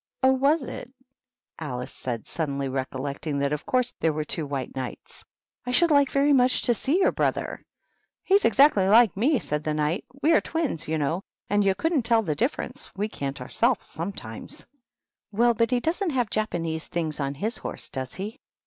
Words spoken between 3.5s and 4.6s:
of course there were two